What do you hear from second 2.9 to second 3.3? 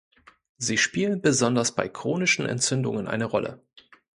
eine